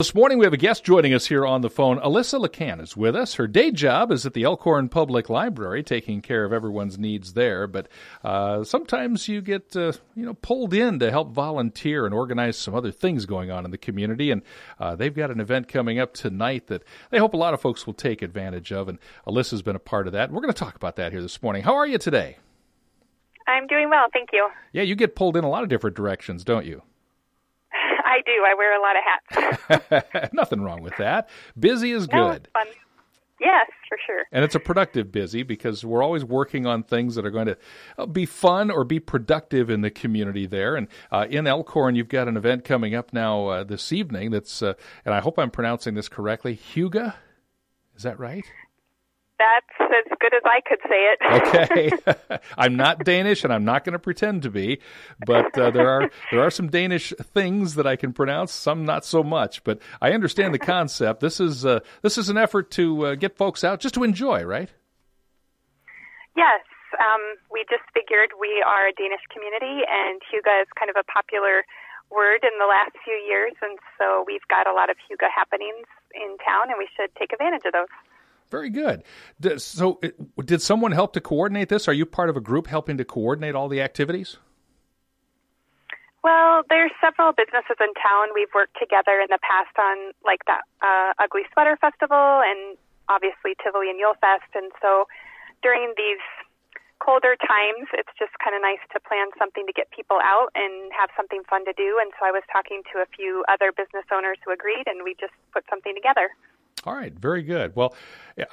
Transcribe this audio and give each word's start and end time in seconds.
This 0.00 0.14
morning 0.14 0.38
we 0.38 0.46
have 0.46 0.54
a 0.54 0.56
guest 0.56 0.82
joining 0.82 1.12
us 1.12 1.26
here 1.26 1.44
on 1.44 1.60
the 1.60 1.68
phone. 1.68 1.98
Alyssa 2.00 2.42
LeCan 2.42 2.80
is 2.80 2.96
with 2.96 3.14
us. 3.14 3.34
Her 3.34 3.46
day 3.46 3.70
job 3.70 4.10
is 4.10 4.24
at 4.24 4.32
the 4.32 4.44
Elkhorn 4.44 4.88
Public 4.88 5.28
Library, 5.28 5.82
taking 5.82 6.22
care 6.22 6.46
of 6.46 6.54
everyone's 6.54 6.98
needs 6.98 7.34
there. 7.34 7.66
But 7.66 7.86
uh, 8.24 8.64
sometimes 8.64 9.28
you 9.28 9.42
get 9.42 9.76
uh, 9.76 9.92
you 10.16 10.24
know 10.24 10.32
pulled 10.32 10.72
in 10.72 11.00
to 11.00 11.10
help 11.10 11.32
volunteer 11.32 12.06
and 12.06 12.14
organize 12.14 12.56
some 12.56 12.74
other 12.74 12.90
things 12.90 13.26
going 13.26 13.50
on 13.50 13.66
in 13.66 13.72
the 13.72 13.76
community. 13.76 14.30
And 14.30 14.40
uh, 14.78 14.96
they've 14.96 15.14
got 15.14 15.30
an 15.30 15.38
event 15.38 15.68
coming 15.68 15.98
up 15.98 16.14
tonight 16.14 16.68
that 16.68 16.82
they 17.10 17.18
hope 17.18 17.34
a 17.34 17.36
lot 17.36 17.52
of 17.52 17.60
folks 17.60 17.86
will 17.86 17.92
take 17.92 18.22
advantage 18.22 18.72
of. 18.72 18.88
And 18.88 18.98
Alyssa's 19.26 19.60
been 19.60 19.76
a 19.76 19.78
part 19.78 20.06
of 20.06 20.14
that. 20.14 20.32
We're 20.32 20.40
going 20.40 20.54
to 20.54 20.58
talk 20.58 20.76
about 20.76 20.96
that 20.96 21.12
here 21.12 21.20
this 21.20 21.42
morning. 21.42 21.62
How 21.62 21.74
are 21.74 21.86
you 21.86 21.98
today? 21.98 22.38
I'm 23.46 23.66
doing 23.66 23.90
well, 23.90 24.06
thank 24.14 24.30
you. 24.32 24.48
Yeah, 24.72 24.82
you 24.82 24.94
get 24.94 25.14
pulled 25.14 25.36
in 25.36 25.44
a 25.44 25.50
lot 25.50 25.62
of 25.62 25.68
different 25.68 25.94
directions, 25.94 26.42
don't 26.42 26.64
you? 26.64 26.80
I 28.10 28.22
do. 28.26 28.32
I 28.44 28.54
wear 28.54 28.76
a 28.76 28.82
lot 28.82 28.96
of 28.96 29.02
hats. 29.90 30.32
Nothing 30.32 30.60
wrong 30.62 30.82
with 30.82 30.96
that. 30.96 31.28
Busy 31.58 31.92
is 31.92 32.06
good. 32.06 32.48
fun. 32.52 32.66
Yes, 33.40 33.68
for 33.88 33.96
sure. 34.06 34.24
And 34.32 34.44
it's 34.44 34.54
a 34.54 34.60
productive 34.60 35.10
busy 35.10 35.42
because 35.42 35.82
we're 35.82 36.02
always 36.02 36.24
working 36.24 36.66
on 36.66 36.82
things 36.82 37.14
that 37.14 37.24
are 37.24 37.30
going 37.30 37.46
to 37.46 37.56
uh, 37.96 38.04
be 38.04 38.26
fun 38.26 38.70
or 38.70 38.84
be 38.84 39.00
productive 39.00 39.70
in 39.70 39.80
the 39.80 39.90
community 39.90 40.46
there. 40.46 40.76
And 40.76 40.88
uh, 41.10 41.26
in 41.30 41.46
Elkhorn, 41.46 41.94
you've 41.94 42.10
got 42.10 42.28
an 42.28 42.36
event 42.36 42.64
coming 42.64 42.94
up 42.94 43.14
now 43.14 43.46
uh, 43.46 43.64
this 43.64 43.92
evening 43.92 44.30
that's, 44.30 44.60
uh, 44.60 44.74
and 45.06 45.14
I 45.14 45.20
hope 45.20 45.38
I'm 45.38 45.50
pronouncing 45.50 45.94
this 45.94 46.08
correctly, 46.08 46.54
Hygge, 46.54 47.14
Is 47.96 48.02
that 48.02 48.18
right? 48.18 48.44
That's 49.40 49.90
as 49.90 50.18
good 50.20 50.34
as 50.34 50.42
I 50.44 50.60
could 50.60 50.80
say 50.84 51.08
it. 51.08 51.18
okay, 52.12 52.38
I'm 52.58 52.76
not 52.76 53.04
Danish, 53.04 53.42
and 53.42 53.50
I'm 53.50 53.64
not 53.64 53.84
going 53.84 53.94
to 53.94 53.98
pretend 53.98 54.42
to 54.42 54.50
be, 54.50 54.80
but 55.24 55.56
uh, 55.56 55.70
there 55.70 55.88
are 55.88 56.10
there 56.30 56.42
are 56.42 56.50
some 56.50 56.68
Danish 56.68 57.14
things 57.32 57.76
that 57.76 57.86
I 57.86 57.96
can 57.96 58.12
pronounce, 58.12 58.52
some 58.52 58.84
not 58.84 59.06
so 59.06 59.22
much. 59.22 59.64
But 59.64 59.80
I 60.02 60.12
understand 60.12 60.52
the 60.52 60.58
concept. 60.58 61.20
This 61.20 61.40
is 61.40 61.64
uh, 61.64 61.80
this 62.02 62.18
is 62.18 62.28
an 62.28 62.36
effort 62.36 62.70
to 62.72 63.06
uh, 63.06 63.14
get 63.14 63.38
folks 63.38 63.64
out, 63.64 63.80
just 63.80 63.94
to 63.94 64.04
enjoy, 64.04 64.44
right? 64.44 64.68
Yes, 66.36 66.60
um, 67.00 67.40
we 67.50 67.64
just 67.70 67.88
figured 67.96 68.36
we 68.38 68.60
are 68.60 68.88
a 68.88 68.92
Danish 68.92 69.24
community, 69.32 69.88
and 69.88 70.20
Hygge 70.28 70.52
is 70.60 70.68
kind 70.76 70.92
of 70.92 70.96
a 71.00 71.04
popular 71.08 71.64
word 72.12 72.44
in 72.44 72.52
the 72.60 72.68
last 72.68 72.92
few 73.04 73.16
years, 73.24 73.56
and 73.62 73.78
so 73.96 74.24
we've 74.28 74.44
got 74.52 74.68
a 74.68 74.74
lot 74.74 74.90
of 74.90 75.00
Hygge 75.08 75.24
happenings 75.32 75.88
in 76.12 76.36
town, 76.44 76.68
and 76.68 76.76
we 76.76 76.88
should 76.92 77.08
take 77.16 77.32
advantage 77.32 77.64
of 77.64 77.72
those. 77.72 77.88
Very 78.50 78.70
good. 78.70 79.04
So, 79.58 80.00
did 80.44 80.60
someone 80.60 80.92
help 80.92 81.12
to 81.14 81.20
coordinate 81.20 81.68
this? 81.68 81.86
Are 81.86 81.92
you 81.92 82.04
part 82.04 82.28
of 82.28 82.36
a 82.36 82.40
group 82.40 82.66
helping 82.66 82.98
to 82.98 83.04
coordinate 83.04 83.54
all 83.54 83.68
the 83.68 83.80
activities? 83.80 84.38
Well, 86.22 86.62
there's 86.68 86.92
several 87.00 87.32
businesses 87.32 87.80
in 87.80 87.94
town. 87.96 88.34
We've 88.34 88.52
worked 88.54 88.76
together 88.76 89.24
in 89.24 89.32
the 89.32 89.40
past 89.40 89.72
on 89.80 90.12
like 90.24 90.44
that 90.44 90.68
uh, 90.84 91.16
Ugly 91.16 91.48
Sweater 91.52 91.78
Festival 91.80 92.44
and 92.44 92.76
obviously 93.08 93.56
Tivoli 93.62 93.88
and 93.88 93.98
Yule 93.98 94.18
Fest. 94.20 94.52
And 94.52 94.68
so 94.82 95.08
during 95.62 95.96
these 95.96 96.20
colder 97.00 97.40
times, 97.40 97.88
it's 97.96 98.12
just 98.20 98.36
kind 98.44 98.52
of 98.52 98.60
nice 98.60 98.84
to 98.92 99.00
plan 99.00 99.32
something 99.40 99.64
to 99.64 99.72
get 99.72 99.88
people 99.96 100.20
out 100.20 100.52
and 100.52 100.92
have 100.92 101.08
something 101.16 101.40
fun 101.48 101.64
to 101.64 101.72
do. 101.72 101.96
And 101.96 102.12
so 102.20 102.28
I 102.28 102.32
was 102.36 102.44
talking 102.52 102.84
to 102.92 103.00
a 103.00 103.08
few 103.16 103.40
other 103.48 103.72
business 103.72 104.04
owners 104.12 104.36
who 104.44 104.52
agreed, 104.52 104.84
and 104.84 105.00
we 105.00 105.16
just 105.16 105.32
put 105.56 105.64
something 105.72 105.96
together. 105.96 106.28
All 106.84 106.94
right, 106.94 107.12
very 107.12 107.42
good. 107.42 107.76
Well, 107.76 107.94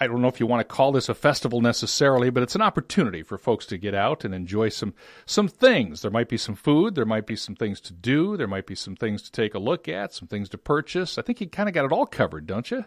I 0.02 0.08
don't 0.08 0.22
know 0.22 0.28
if 0.28 0.42
you 0.42 0.47
want 0.47 0.59
to 0.59 0.75
call 0.75 0.92
this 0.92 1.08
a 1.08 1.16
festival 1.16 1.61
necessarily, 1.61 2.30
but 2.30 2.44
it's 2.44 2.56
an 2.56 2.61
opportunity 2.61 3.23
for 3.23 3.38
folks 3.38 3.66
to 3.67 3.78
get 3.78 3.95
out 3.95 4.25
and 4.25 4.36
enjoy 4.36 4.67
some 4.67 4.94
some 5.25 5.47
things. 5.47 6.02
There 6.02 6.11
might 6.11 6.28
be 6.28 6.38
some 6.38 6.56
food, 6.56 6.95
there 6.95 7.06
might 7.06 7.25
be 7.25 7.38
some 7.38 7.56
things 7.56 7.80
to 7.81 7.94
do, 7.94 8.36
there 8.36 8.47
might 8.47 8.67
be 8.67 8.75
some 8.75 8.97
things 8.97 9.22
to 9.23 9.31
take 9.31 9.53
a 9.53 9.59
look 9.59 9.88
at, 9.88 10.14
some 10.14 10.28
things 10.28 10.50
to 10.50 10.58
purchase. 10.58 11.17
I 11.17 11.22
think 11.22 11.39
you 11.39 11.47
kind 11.47 11.69
of 11.69 11.75
got 11.75 11.86
it 11.86 11.94
all 11.94 12.06
covered, 12.06 12.45
don't 12.45 12.69
you? 12.69 12.84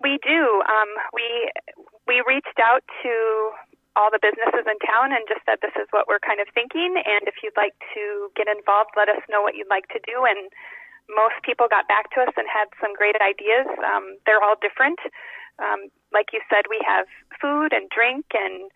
We 0.00 0.18
do. 0.26 0.62
Um, 0.66 0.90
we 1.12 1.52
we 2.08 2.22
reached 2.26 2.58
out 2.62 2.82
to 3.04 3.50
all 3.94 4.10
the 4.10 4.18
businesses 4.18 4.66
in 4.66 4.78
town 4.82 5.14
and 5.14 5.22
just 5.28 5.46
said 5.46 5.62
this 5.62 5.78
is 5.78 5.86
what 5.94 6.08
we're 6.08 6.18
kind 6.18 6.40
of 6.40 6.48
thinking, 6.52 6.98
and 6.98 7.28
if 7.30 7.34
you'd 7.44 7.56
like 7.56 7.78
to 7.94 8.28
get 8.34 8.48
involved, 8.50 8.90
let 8.96 9.08
us 9.08 9.22
know 9.30 9.40
what 9.40 9.54
you'd 9.54 9.70
like 9.70 9.86
to 9.94 10.00
do 10.02 10.26
and 10.26 10.50
most 11.08 11.40
people 11.44 11.66
got 11.68 11.88
back 11.88 12.10
to 12.16 12.24
us 12.24 12.34
and 12.36 12.46
had 12.48 12.68
some 12.80 12.94
great 12.94 13.16
ideas. 13.20 13.68
Um, 13.84 14.16
they're 14.26 14.42
all 14.42 14.56
different. 14.60 14.98
Um, 15.58 15.92
like 16.12 16.32
you 16.32 16.40
said, 16.50 16.66
we 16.68 16.80
have 16.86 17.06
food 17.40 17.72
and 17.72 17.88
drink 17.90 18.26
and 18.34 18.70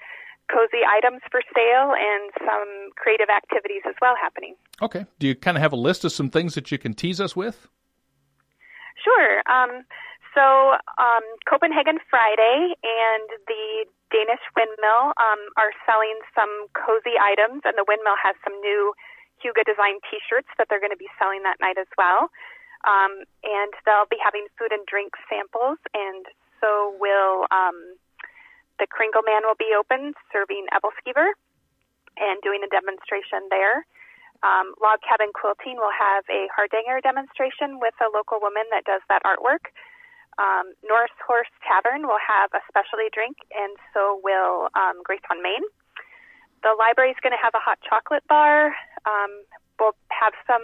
cozy 0.49 0.83
items 0.85 1.21
for 1.31 1.43
sale 1.55 1.93
and 1.93 2.33
some 2.41 2.91
creative 2.97 3.29
activities 3.29 3.83
as 3.87 3.95
well 4.01 4.15
happening. 4.21 4.57
Okay. 4.81 5.05
Do 5.19 5.29
you 5.29 5.35
kind 5.35 5.57
of 5.57 5.63
have 5.63 5.73
a 5.73 5.81
list 5.81 6.05
of 6.05 6.13
some 6.13 6.31
things 6.31 6.55
that 6.55 6.73
you 6.73 6.79
can 6.79 6.95
tease 6.95 7.21
us 7.21 7.37
with? 7.37 7.69
Sure. 8.97 9.43
Um, 9.47 9.85
so, 10.35 10.77
um, 10.99 11.25
Copenhagen 11.49 11.99
Friday 12.11 12.75
and 12.83 13.27
the 13.47 13.87
Danish 14.11 14.43
Windmill 14.57 15.13
um, 15.19 15.41
are 15.57 15.73
selling 15.85 16.19
some 16.35 16.69
cozy 16.73 17.17
items, 17.21 17.63
and 17.65 17.77
the 17.77 17.85
windmill 17.87 18.17
has 18.23 18.37
some 18.45 18.55
new 18.61 18.95
Hygge 19.39 19.65
design 19.65 20.03
T-shirts 20.11 20.49
that 20.59 20.69
they're 20.69 20.83
going 20.83 20.95
to 20.95 21.01
be 21.01 21.11
selling 21.19 21.43
that 21.43 21.59
night 21.61 21.79
as 21.79 21.91
well. 21.97 22.31
Um, 22.87 23.27
and 23.43 23.73
they'll 23.83 24.11
be 24.11 24.23
having 24.23 24.47
food 24.55 24.71
and 24.71 24.87
drink 24.87 25.19
samples, 25.27 25.83
and 25.95 26.27
so 26.63 26.95
will 27.03 27.51
um, 27.51 27.99
the 28.79 28.87
Kringle 28.87 29.27
Man 29.27 29.43
will 29.43 29.59
be 29.59 29.75
open 29.75 30.15
serving 30.31 30.71
Ebelskiver 30.71 31.35
and 32.19 32.39
doing 32.43 32.63
a 32.63 32.71
demonstration 32.71 33.51
there. 33.51 33.83
Um, 34.47 34.79
Log 34.79 35.03
Cabin 35.03 35.35
Quilting 35.35 35.83
will 35.83 35.95
have 35.95 36.23
a 36.31 36.47
Hardanger 36.55 37.03
demonstration 37.03 37.83
with 37.83 37.95
a 37.99 38.07
local 38.15 38.39
woman 38.39 38.63
that 38.71 38.87
does 38.87 39.03
that 39.11 39.27
artwork. 39.27 39.75
Um, 40.39 40.71
Norris 40.87 41.15
Horse 41.27 41.51
Tavern 41.67 42.07
will 42.07 42.23
have 42.23 42.55
a 42.55 42.63
specialty 42.71 43.11
drink, 43.11 43.43
and 43.51 43.75
so 43.91 44.23
will 44.23 44.71
um, 44.79 45.03
Grace 45.03 45.25
on 45.35 45.43
Main. 45.43 45.67
The 46.63 46.75
library 46.79 47.11
is 47.11 47.19
going 47.23 47.35
to 47.35 47.43
have 47.43 47.55
a 47.59 47.63
hot 47.63 47.79
chocolate 47.83 48.23
bar. 48.31 48.75
Um, 49.09 49.49
we'll 49.81 49.97
have 50.13 50.37
some 50.45 50.63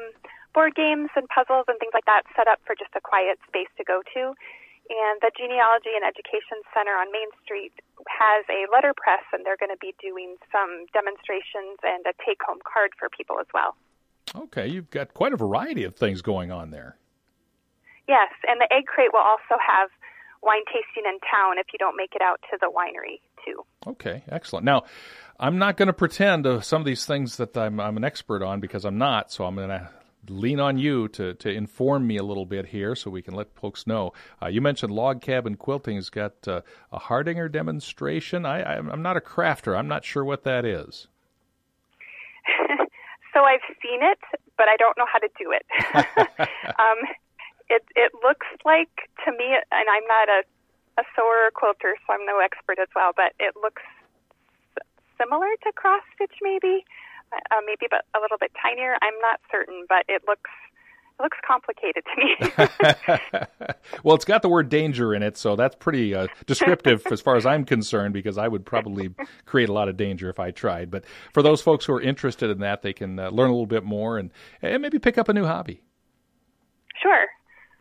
board 0.53 0.77
games 0.77 1.09
and 1.17 1.25
puzzles 1.33 1.65
and 1.67 1.81
things 1.81 1.97
like 1.97 2.05
that 2.05 2.29
set 2.37 2.47
up 2.47 2.61
for 2.69 2.77
just 2.77 2.93
a 2.95 3.01
quiet 3.01 3.41
space 3.49 3.73
to 3.81 3.85
go 3.85 4.05
to. 4.15 4.37
And 4.85 5.17
the 5.25 5.33
Genealogy 5.33 5.97
and 5.97 6.05
Education 6.05 6.61
Center 6.77 6.93
on 6.93 7.09
Main 7.09 7.33
Street 7.41 7.73
has 8.05 8.45
a 8.53 8.69
letterpress, 8.69 9.25
and 9.33 9.41
they're 9.41 9.57
going 9.57 9.73
to 9.73 9.81
be 9.81 9.97
doing 9.97 10.37
some 10.53 10.85
demonstrations 10.93 11.81
and 11.81 12.05
a 12.05 12.13
take 12.21 12.45
home 12.45 12.61
card 12.61 12.93
for 13.01 13.09
people 13.09 13.41
as 13.41 13.49
well. 13.57 13.75
Okay, 14.37 14.69
you've 14.69 14.91
got 14.91 15.15
quite 15.15 15.33
a 15.33 15.41
variety 15.41 15.85
of 15.85 15.97
things 15.97 16.21
going 16.21 16.53
on 16.53 16.71
there. 16.71 16.97
Yes, 18.07 18.29
and 18.47 18.61
the 18.61 18.69
Egg 18.69 18.85
Crate 18.85 19.09
will 19.13 19.25
also 19.25 19.57
have 19.57 19.89
wine 20.43 20.69
tasting 20.69 21.09
in 21.09 21.17
town 21.25 21.57
if 21.57 21.73
you 21.73 21.79
don't 21.79 21.97
make 21.97 22.13
it 22.15 22.21
out 22.21 22.41
to 22.53 22.59
the 22.61 22.69
winery, 22.69 23.25
too. 23.45 23.65
Okay, 23.87 24.23
excellent. 24.29 24.67
Now, 24.67 24.85
I'm 25.39 25.59
not 25.59 25.77
going 25.77 25.89
to 25.89 25.93
pretend 25.93 26.45
to 26.45 26.63
some 26.63 26.81
of 26.81 26.87
these 26.87 27.05
things 27.07 27.37
that 27.39 27.57
I'm, 27.57 27.81
I'm 27.81 27.97
an 27.97 28.05
expert 28.05 28.43
on 28.43 28.61
because 28.61 28.85
I'm 28.85 28.99
not. 28.99 29.33
So 29.33 29.45
I'm 29.45 29.57
going 29.57 29.69
to 29.69 29.91
lean 30.29 30.61
on 30.61 30.79
you 30.79 31.09
to, 31.09 31.35
to 31.35 31.51
inform 31.51 32.07
me 32.07 32.17
a 32.17 32.23
little 32.23 32.47
bit 32.47 32.67
here 32.67 32.95
so 32.95 33.11
we 33.11 33.23
can 33.23 33.35
let 33.35 33.55
folks 33.55 33.87
know. 33.87 34.13
Uh, 34.43 34.47
you 34.47 34.61
mentioned 34.61 34.93
log 34.93 35.21
cabin 35.21 35.57
quilting 35.57 35.97
has 35.97 36.09
got 36.09 36.47
uh, 36.47 36.61
a 36.93 36.99
Hardanger 36.99 37.49
demonstration. 37.49 38.47
I, 38.47 38.63
I'm 38.77 39.03
not 39.03 39.17
a 39.17 39.21
crafter. 39.21 39.77
I'm 39.77 39.89
not 39.89 40.05
sure 40.05 40.25
what 40.25 40.45
that 40.45 40.65
is. 40.65 41.09
so 43.35 43.41
I've 43.41 43.65
seen 43.83 44.01
it, 44.03 44.19
but 44.57 44.69
I 44.69 44.77
don't 44.77 44.97
know 44.97 45.07
how 45.13 45.19
to 45.19 45.29
do 45.39 45.53
it. 45.53 45.67
um, 46.79 46.99
it 47.71 47.83
it 47.97 48.13
looks 48.23 48.47
like 48.65 49.09
to 49.25 49.33
me, 49.33 49.57
and 49.57 49.89
I'm 49.89 50.07
not 50.07 50.29
a 50.29 50.43
a 51.01 51.03
sewer 51.17 51.49
or 51.49 51.51
quilter, 51.51 51.97
so 52.07 52.13
I'm 52.13 52.25
no 52.25 52.39
expert 52.39 52.79
as 52.79 52.89
well, 52.95 53.11
but 53.17 53.33
it 53.41 53.55
looks 53.61 53.83
similar 55.21 55.49
to 55.65 55.73
cross 55.73 56.03
stitch, 56.15 56.35
maybe, 56.43 56.85
uh, 57.33 57.61
maybe 57.67 57.87
but 57.91 58.05
a 58.17 58.21
little 58.21 58.39
bit 58.39 58.53
tinier. 58.61 58.97
I'm 59.03 59.19
not 59.21 59.41
certain, 59.51 59.87
but 59.89 60.05
it 60.09 60.23
looks 60.27 60.51
it 61.19 61.23
looks 61.23 61.39
complicated 61.47 62.03
to 62.05 62.17
me. 62.21 63.69
well, 64.03 64.17
it's 64.17 64.25
got 64.25 64.43
the 64.43 64.49
word 64.49 64.69
danger 64.69 65.15
in 65.15 65.23
it, 65.23 65.37
so 65.37 65.55
that's 65.55 65.77
pretty 65.77 66.15
uh, 66.15 66.27
descriptive 66.47 67.07
as 67.11 67.21
far 67.21 67.37
as 67.37 67.47
I'm 67.47 67.65
concerned, 67.65 68.15
because 68.15 68.37
I 68.37 68.49
would 68.49 68.67
probably 68.67 69.15
create 69.47 69.69
a 69.69 69.73
lot 69.73 69.89
of 69.89 69.97
danger 69.97 70.29
if 70.29 70.41
I 70.41 70.51
tried. 70.51 70.91
But 70.91 71.05
for 71.33 71.43
those 71.43 71.61
folks 71.63 71.85
who 71.85 71.95
are 71.95 72.01
interested 72.01 72.51
in 72.51 72.59
that, 72.61 72.83
they 72.83 72.93
can 72.93 73.19
uh, 73.19 73.31
learn 73.31 73.49
a 73.49 73.53
little 73.53 73.67
bit 73.67 73.85
more 73.85 74.19
and, 74.19 74.31
and 74.61 74.83
maybe 74.83 74.99
pick 74.99 75.17
up 75.17 75.29
a 75.29 75.33
new 75.33 75.45
hobby. 75.45 75.83
Sure. 77.01 77.27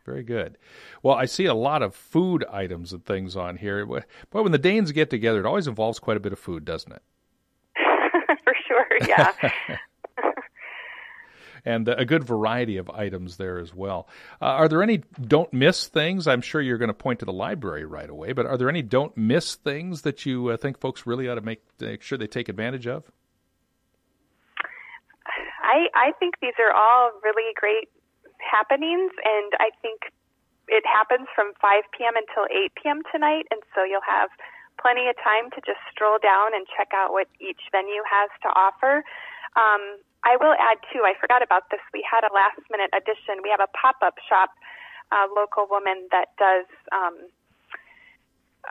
Very 0.06 0.24
good. 0.24 0.58
Well, 1.02 1.16
I 1.16 1.26
see 1.26 1.46
a 1.46 1.54
lot 1.54 1.82
of 1.82 1.96
food 1.96 2.46
items 2.52 2.92
and 2.94 3.06
things 3.06 3.36
on 3.36 3.58
here. 3.58 3.86
But 3.86 4.44
when 4.44 4.52
the 4.52 4.58
Danes 4.58 4.92
get 4.92 5.10
together, 5.10 5.40
it 5.40 5.46
always 5.46 5.68
involves 5.68 5.98
quite 5.98 6.18
a 6.18 6.20
bit 6.20 6.34
of 6.34 6.40
food, 6.40 6.66
doesn't 6.66 6.92
it? 6.92 7.02
yeah. 9.08 9.32
and 11.66 11.88
a 11.88 12.06
good 12.06 12.24
variety 12.24 12.78
of 12.78 12.90
items 12.90 13.38
there 13.38 13.60
as 13.60 13.74
well. 13.74 14.08
Uh, 14.42 14.46
are 14.46 14.68
there 14.68 14.84
any 14.84 15.04
don't 15.22 15.52
miss 15.54 15.88
things? 15.88 16.28
I'm 16.28 16.42
sure 16.42 16.62
you're 16.62 16.78
going 16.78 16.90
to 16.90 16.94
point 16.94 17.20
to 17.20 17.26
the 17.26 17.34
library 17.34 17.86
right 17.86 18.10
away, 18.10 18.34
but 18.34 18.46
are 18.46 18.58
there 18.58 18.70
any 18.70 18.82
don't 18.82 19.16
miss 19.16 19.56
things 19.56 20.02
that 20.02 20.26
you 20.26 20.50
uh, 20.50 20.58
think 20.58 20.80
folks 20.80 21.06
really 21.06 21.30
ought 21.30 21.36
to 21.36 21.42
make, 21.42 21.64
make 21.80 22.02
sure 22.02 22.18
they 22.18 22.28
take 22.28 22.50
advantage 22.50 22.88
of? 22.88 23.10
I 25.64 25.88
I 25.96 26.12
think 26.20 26.36
these 26.42 26.54
are 26.60 26.76
all 26.76 27.12
really 27.24 27.54
great 27.56 27.90
happenings, 28.40 29.12
and 29.24 29.54
I 29.60 29.72
think 29.82 30.12
it 30.68 30.84
happens 30.86 31.28
from 31.34 31.54
5 31.62 31.84
p.m. 31.98 32.14
until 32.16 32.46
8 32.52 32.72
p.m. 32.76 33.02
tonight, 33.12 33.48
and 33.50 33.62
so 33.74 33.84
you'll 33.84 34.06
have 34.08 34.30
plenty 34.80 35.08
of 35.08 35.16
time 35.22 35.50
to 35.56 35.60
just 35.66 35.80
stroll 35.92 36.18
down 36.22 36.54
and 36.54 36.66
check 36.70 36.92
out 36.94 37.12
what 37.12 37.28
each 37.40 37.62
venue 37.72 38.04
has 38.06 38.30
to 38.44 38.50
offer. 38.54 39.04
Um, 39.56 40.02
I 40.24 40.40
will 40.40 40.56
add 40.56 40.80
too. 40.92 41.04
I 41.04 41.14
forgot 41.20 41.44
about 41.44 41.70
this. 41.70 41.84
We 41.94 42.04
had 42.04 42.24
a 42.24 42.32
last 42.34 42.60
minute 42.72 42.90
addition. 42.96 43.44
We 43.44 43.52
have 43.52 43.60
a 43.60 43.72
pop 43.76 44.00
up 44.02 44.16
shop, 44.24 44.56
a 45.12 45.28
local 45.30 45.68
woman 45.70 46.08
that 46.12 46.32
does 46.40 46.66
um, 46.96 47.28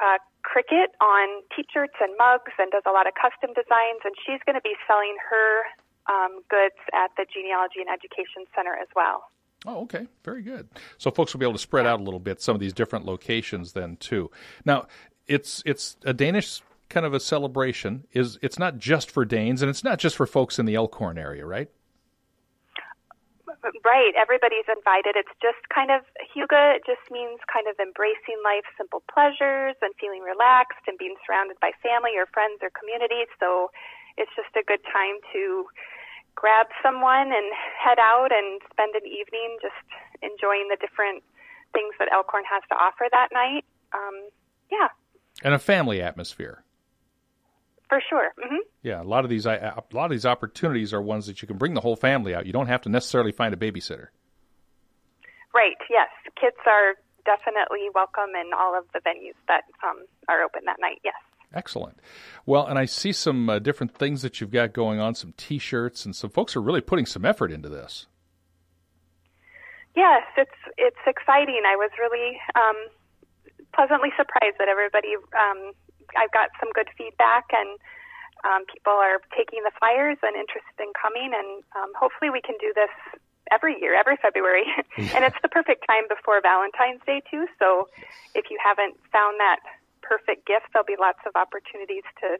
uh, 0.01 0.19
Cricut 0.43 0.97
on 1.01 1.45
t-shirts 1.55 1.95
and 2.01 2.17
mugs 2.19 2.57
and 2.59 2.73
does 2.73 2.83
a 2.89 2.91
lot 2.91 3.07
of 3.07 3.15
custom 3.15 3.53
designs. 3.53 4.01
And 4.03 4.17
she's 4.25 4.41
going 4.49 4.57
to 4.57 4.65
be 4.65 4.75
selling 4.89 5.15
her 5.29 5.69
um, 6.09 6.41
goods 6.49 6.81
at 6.97 7.13
the 7.17 7.29
Genealogy 7.29 7.85
and 7.85 7.93
Education 7.93 8.49
Center 8.57 8.75
as 8.75 8.89
well. 8.97 9.29
Oh, 9.67 9.83
okay. 9.83 10.07
Very 10.25 10.43
good. 10.43 10.69
So 10.99 11.11
folks 11.11 11.33
will 11.33 11.39
be 11.39 11.47
able 11.47 11.55
to 11.55 11.59
spread 11.59 11.87
out 11.87 12.01
a 12.01 12.03
little 12.03 12.19
bit 12.19 12.43
some 12.43 12.57
of 12.57 12.61
these 12.61 12.73
different 12.73 13.07
locations 13.07 13.73
then 13.73 13.97
too. 13.97 14.31
Now, 14.65 14.87
it's 15.33 15.63
it's 15.65 15.97
a 16.05 16.13
Danish 16.13 16.63
kind 16.89 17.07
of 17.07 17.15
a 17.15 17.21
celebration. 17.21 18.05
Is 18.13 18.39
it's 18.43 18.59
not 18.59 18.79
just 18.79 19.11
for 19.11 19.25
Danes 19.25 19.63
and 19.63 19.71
it's 19.71 19.85
not 19.85 19.99
just 19.99 20.17
for 20.17 20.27
folks 20.27 20.59
in 20.59 20.67
the 20.67 20.75
Elkhorn 20.75 21.19
area, 21.19 21.47
right? 21.47 21.71
Right. 23.87 24.11
Everybody's 24.19 24.67
invited. 24.67 25.15
It's 25.15 25.31
just 25.39 25.63
kind 25.71 25.95
of 25.95 26.03
hygge. 26.19 26.51
It 26.51 26.83
just 26.83 27.07
means 27.15 27.39
kind 27.47 27.71
of 27.71 27.79
embracing 27.79 28.35
life, 28.43 28.67
simple 28.75 29.07
pleasures 29.07 29.79
and 29.79 29.95
feeling 30.03 30.27
relaxed 30.27 30.83
and 30.91 30.99
being 30.99 31.15
surrounded 31.23 31.63
by 31.63 31.71
family 31.79 32.19
or 32.19 32.27
friends 32.27 32.59
or 32.59 32.75
community. 32.75 33.23
So 33.39 33.71
it's 34.19 34.35
just 34.35 34.51
a 34.59 34.67
good 34.67 34.83
time 34.91 35.23
to 35.31 35.71
grab 36.35 36.75
someone 36.83 37.31
and 37.31 37.47
head 37.55 38.03
out 38.03 38.35
and 38.35 38.59
spend 38.67 38.99
an 38.99 39.07
evening 39.07 39.63
just 39.63 39.79
enjoying 40.27 40.67
the 40.67 40.79
different 40.83 41.23
things 41.71 41.95
that 42.03 42.11
Elkhorn 42.11 42.45
has 42.51 42.67
to 42.69 42.75
offer 42.75 43.07
that 43.15 43.31
night. 43.31 43.63
Um, 43.95 44.27
yeah. 44.75 44.91
And 45.43 45.55
a 45.55 45.59
family 45.59 46.01
atmosphere. 46.01 46.65
For 47.89 48.01
sure. 48.09 48.33
Mm-hmm. 48.43 48.57
Yeah, 48.83 49.03
a 49.03 49.05
lot 49.05 49.25
of 49.25 49.31
these 49.31 49.45
a 49.45 49.83
lot 49.93 50.07
of 50.07 50.11
these 50.11 50.25
opportunities 50.25 50.95
are 50.95 51.03
ones 51.03 51.27
that 51.27 51.43
you 51.43 51.49
can 51.49 51.59
bring 51.59 51.75
the 51.75 51.81
whole 51.81 51.97
family 51.97 52.35
out. 52.35 52.47
You 52.47 52.53
don't 52.53 52.69
have 52.69 52.81
to 52.83 52.89
necessarily 52.89 53.33
find 53.33 53.53
a 53.53 53.57
babysitter. 53.57 54.07
Right. 55.55 55.77
Yes, 55.91 56.09
kids 56.41 56.57
are 56.67 56.95
definitely 57.25 57.89
welcome 57.95 58.31
in 58.35 58.53
all 58.59 58.77
of 58.77 58.85
the 58.95 59.01
venues 59.01 59.37
that 59.47 59.65
um, 59.87 60.07
are 60.29 60.43
open 60.43 60.63
that 60.67 60.79
night. 60.81 61.01
Yes. 61.05 61.15
Excellent. 61.55 61.99
Well, 62.47 62.67
and 62.67 62.79
I 62.79 62.87
see 62.87 63.13
some 63.13 63.51
uh, 63.51 63.59
different 63.59 63.95
things 63.95 64.23
that 64.23 64.41
you've 64.41 64.51
got 64.51 64.73
going 64.73 64.99
on, 64.99 65.15
some 65.15 65.35
T-shirts, 65.37 66.07
and 66.07 66.17
some 66.17 66.31
folks 66.31 66.57
are 66.57 66.63
really 66.63 66.81
putting 66.81 67.05
some 67.05 67.27
effort 67.27 67.53
into 67.53 67.69
this. 67.69 68.07
Yes, 69.95 70.23
it's 70.39 70.51
it's 70.79 70.97
exciting. 71.07 71.61
I 71.67 71.77
was 71.77 71.91
really 71.99 72.41
um, 72.55 72.77
pleasantly 73.75 74.11
surprised 74.17 74.57
that 74.59 74.69
everybody. 74.69 75.17
Um, 75.35 75.73
I've 76.17 76.33
got 76.33 76.53
some 76.61 76.71
good 76.77 76.89
feedback, 76.97 77.49
and 77.53 77.81
um, 78.45 78.67
people 78.69 78.93
are 78.93 79.21
taking 79.37 79.65
the 79.65 79.73
flyers 79.79 80.19
and 80.23 80.37
interested 80.37 80.77
in 80.81 80.93
coming, 80.97 81.33
and 81.33 81.65
um, 81.77 81.91
hopefully 81.97 82.31
we 82.31 82.41
can 82.41 82.57
do 82.61 82.73
this 82.75 82.93
every 83.51 83.77
year, 83.81 83.95
every 83.95 84.17
February. 84.21 84.65
Yeah. 84.99 85.09
and 85.17 85.25
it's 85.25 85.41
the 85.41 85.49
perfect 85.49 85.89
time 85.89 86.05
before 86.05 86.37
Valentine's 86.45 87.01
Day 87.09 87.23
too. 87.31 87.49
So 87.59 87.89
if 88.37 88.53
you 88.53 88.61
haven't 88.61 89.01
found 89.09 89.41
that 89.41 89.65
perfect 90.05 90.45
gift, 90.45 90.69
there'll 90.73 90.85
be 90.85 91.01
lots 91.01 91.25
of 91.25 91.33
opportunities 91.33 92.05
to 92.21 92.37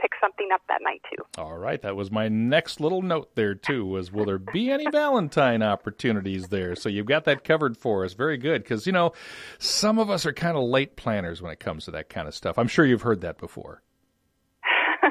pick 0.00 0.12
something 0.20 0.48
up 0.52 0.60
that 0.68 0.80
night 0.82 1.00
too. 1.10 1.22
All 1.40 1.56
right, 1.56 1.80
that 1.82 1.96
was 1.96 2.10
my 2.10 2.28
next 2.28 2.80
little 2.80 3.02
note 3.02 3.34
there 3.34 3.54
too. 3.54 3.84
Was 3.84 4.12
will 4.12 4.24
there 4.24 4.38
be 4.38 4.70
any 4.70 4.86
Valentine 4.90 5.62
opportunities 5.62 6.48
there? 6.48 6.74
So 6.76 6.88
you've 6.88 7.06
got 7.06 7.24
that 7.24 7.44
covered 7.44 7.76
for 7.76 8.04
us. 8.04 8.14
Very 8.14 8.36
good, 8.36 8.62
because 8.62 8.86
you 8.86 8.92
know 8.92 9.12
some 9.58 9.98
of 9.98 10.10
us 10.10 10.26
are 10.26 10.32
kind 10.32 10.56
of 10.56 10.64
late 10.64 10.96
planners 10.96 11.42
when 11.42 11.52
it 11.52 11.60
comes 11.60 11.84
to 11.86 11.90
that 11.92 12.08
kind 12.08 12.28
of 12.28 12.34
stuff. 12.34 12.58
I'm 12.58 12.68
sure 12.68 12.84
you've 12.84 13.02
heard 13.02 13.20
that 13.22 13.38
before. 13.38 13.82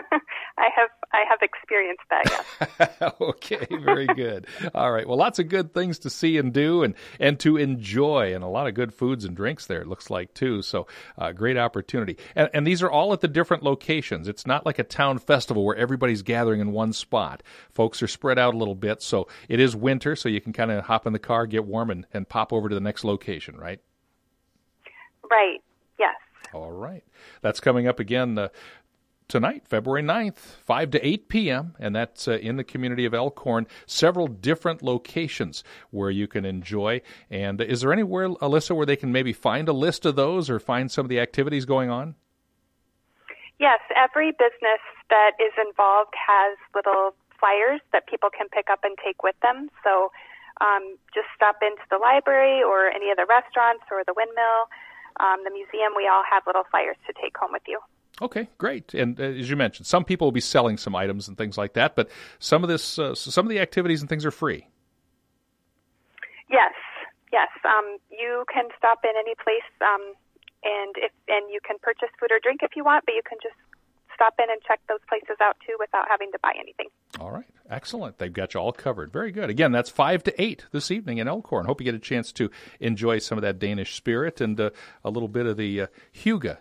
I 0.58 0.70
have 0.76 0.90
have 1.28 1.40
experienced 1.42 2.04
that. 2.10 2.88
Yes. 2.90 3.14
okay, 3.22 3.68
very 3.70 4.08
good. 4.08 4.48
All 4.74 4.92
right. 4.92 5.08
Well, 5.08 5.18
lots 5.18 5.40
of 5.40 5.50
good 5.50 5.74
things 5.74 6.00
to 6.00 6.10
see 6.10 6.38
and 6.38 6.54
do, 6.54 6.84
and 6.84 6.96
and 7.20 7.40
to 7.42 7.58
enjoy, 7.58 8.34
and 8.34 8.44
a 8.44 8.48
lot 8.48 8.68
of 8.68 8.74
good 8.74 8.94
foods 8.94 9.26
and 9.26 9.36
drinks 9.36 9.66
there. 9.66 9.82
It 9.82 9.88
looks 9.88 10.10
like 10.10 10.34
too. 10.34 10.62
So, 10.62 10.88
uh, 11.18 11.32
great 11.32 11.58
opportunity. 11.58 12.18
And, 12.36 12.50
and 12.54 12.68
these 12.68 12.82
are 12.84 12.90
all 12.90 13.14
at 13.14 13.22
the 13.22 13.28
different 13.28 13.64
locations. 13.64 14.28
It's 14.28 14.46
not 14.46 14.66
like 14.66 14.80
a 14.80 14.84
town 14.84 15.20
festival 15.20 15.66
where 15.66 15.76
everybody's 15.76 16.22
gathering 16.22 16.62
in 16.62 16.72
one 16.72 16.94
spot. 16.94 17.44
Folks 17.72 18.02
are 18.02 18.08
spread 18.08 18.40
out 18.40 18.54
a 18.54 18.58
little 18.58 18.76
bit. 18.76 19.02
So 19.02 19.28
it 19.50 19.60
is 19.60 19.76
winter, 19.76 20.16
so 20.16 20.30
you 20.30 20.42
can 20.42 20.54
kind 20.54 20.72
of 20.72 20.86
hop 20.86 21.08
in 21.08 21.14
the 21.14 21.20
car, 21.20 21.46
get 21.46 21.66
warm, 21.66 21.90
and 21.90 22.06
and 22.14 22.28
pop 22.28 22.54
over 22.54 22.70
to 22.70 22.76
the 22.76 22.82
next 22.82 23.04
location. 23.04 23.56
Right. 23.58 23.80
Right. 25.30 25.62
Yes. 26.00 26.16
All 26.54 26.72
right. 26.72 27.04
That's 27.42 27.60
coming 27.60 27.88
up 27.88 28.00
again 28.00 28.38
uh, 28.38 28.50
tonight, 29.28 29.64
February 29.68 30.04
9th, 30.04 30.38
5 30.38 30.92
to 30.92 31.06
8 31.06 31.30
p.m., 31.30 31.76
and 31.80 31.96
that's 31.96 32.28
uh, 32.28 32.34
in 32.34 32.58
the 32.58 32.64
community 32.64 33.06
of 33.06 33.14
Elkhorn. 33.14 33.68
Several 33.86 34.28
different 34.28 34.82
locations 34.82 35.64
where 35.92 36.10
you 36.10 36.28
can 36.28 36.46
enjoy. 36.46 37.02
And 37.30 37.62
is 37.62 37.82
there 37.82 37.94
anywhere, 37.94 38.30
Alyssa, 38.30 38.76
where 38.76 38.86
they 38.86 38.96
can 38.96 39.12
maybe 39.12 39.34
find 39.34 39.68
a 39.68 39.74
list 39.74 40.06
of 40.06 40.16
those 40.16 40.50
or 40.50 40.60
find 40.60 40.92
some 40.92 41.06
of 41.06 41.10
the 41.10 41.20
activities 41.20 41.66
going 41.66 41.90
on? 41.90 42.16
Yes, 43.60 43.80
every 43.96 44.32
business 44.32 44.82
that 45.10 45.32
is 45.40 45.54
involved 45.58 46.14
has 46.14 46.58
little 46.76 47.16
flyers 47.40 47.82
that 47.92 48.08
people 48.08 48.30
can 48.30 48.48
pick 48.50 48.70
up 48.70 48.80
and 48.84 48.98
take 49.04 49.24
with 49.24 49.36
them. 49.42 49.70
So 49.84 50.12
um, 50.62 50.98
just 51.14 51.28
stop 51.36 51.58
into 51.62 51.82
the 51.90 51.98
library 51.98 52.62
or 52.64 52.90
any 52.90 53.10
of 53.12 53.18
the 53.18 53.26
restaurants 53.28 53.86
or 53.92 54.04
the 54.06 54.14
windmill, 54.14 54.70
um, 55.20 55.42
the 55.44 55.52
museum. 55.52 55.94
We 55.96 56.08
all 56.08 56.24
have 56.30 56.44
little 56.46 56.66
flyers 56.70 56.98
to 57.08 57.14
take 57.14 57.38
home 57.38 57.52
with 57.52 57.66
you. 57.68 57.80
Okay, 58.22 58.48
great. 58.58 58.94
And 58.94 59.20
uh, 59.20 59.24
as 59.24 59.50
you 59.50 59.56
mentioned, 59.56 59.86
some 59.86 60.04
people 60.04 60.26
will 60.26 60.32
be 60.32 60.42
selling 60.42 60.78
some 60.78 60.96
items 60.96 61.28
and 61.28 61.38
things 61.38 61.58
like 61.58 61.74
that, 61.74 61.96
but 61.96 62.10
some 62.40 62.64
of 62.64 62.70
this, 62.70 62.98
uh, 62.98 63.14
some 63.14 63.46
of 63.46 63.50
the 63.50 63.60
activities 63.60 64.02
and 64.02 64.10
things 64.10 64.26
are 64.26 64.32
free. 64.32 64.68
Yes, 66.50 66.74
yes. 67.32 67.50
Um, 67.64 67.98
you 68.10 68.46
can 68.52 68.70
stop 68.78 69.00
in 69.04 69.12
any 69.20 69.36
place, 69.36 69.70
um, 69.82 70.14
and 70.64 70.96
if 70.98 71.12
and 71.28 71.52
you 71.52 71.60
can 71.64 71.78
purchase 71.82 72.10
food 72.20 72.32
or 72.32 72.40
drink 72.42 72.62
if 72.64 72.72
you 72.76 72.84
want, 72.84 73.06
but 73.06 73.14
you 73.14 73.22
can 73.28 73.38
just 73.44 73.56
stop 74.16 74.34
in 74.40 74.50
and 74.50 74.60
check 74.64 74.80
those 74.90 75.00
places 75.08 75.38
out 75.40 75.58
too 75.66 75.76
without 75.78 76.08
having 76.10 76.32
to 76.32 76.40
buy 76.42 76.54
anything. 76.60 76.88
All 77.20 77.30
right, 77.30 77.46
excellent. 77.70 78.18
They've 78.18 78.34
got 78.34 78.56
you 78.56 78.60
all 78.60 78.72
covered. 78.72 79.14
Very 79.14 79.32
good. 79.32 79.52
Again, 79.52 79.72
that's 79.72 79.92
five 79.92 80.24
to 80.24 80.42
eight 80.42 80.66
this 80.72 80.90
evening 80.90 81.20
in 81.20 81.28
Elkhorn. 81.28 81.68
Hope 81.68 81.82
you 81.82 81.86
get 81.86 81.94
a 81.94 82.00
chance 82.00 82.32
to 82.34 82.50
enjoy 82.80 83.20
some 83.20 83.38
of 83.38 83.44
that 83.44 83.60
Danish 83.60 83.94
spirit 83.94 84.42
and 84.42 84.60
uh, 84.60 84.72
a 85.04 85.12
little 85.12 85.30
bit 85.30 85.46
of 85.46 85.58
the 85.58 85.82
uh, 85.82 85.88
hygge 86.16 86.58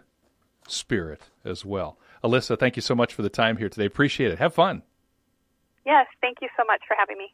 spirit 0.68 1.30
as 1.44 1.64
well. 1.64 1.98
Alyssa, 2.24 2.58
thank 2.58 2.76
you 2.76 2.82
so 2.82 2.94
much 2.94 3.14
for 3.14 3.22
the 3.22 3.28
time 3.28 3.56
here 3.56 3.68
today. 3.68 3.86
Appreciate 3.86 4.32
it. 4.32 4.38
Have 4.38 4.54
fun. 4.54 4.82
Yes, 5.84 6.06
thank 6.20 6.38
you 6.42 6.48
so 6.56 6.64
much 6.66 6.80
for 6.88 6.96
having 6.98 7.16
me. 7.18 7.32